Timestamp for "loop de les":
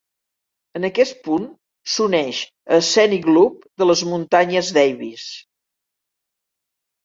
3.35-4.05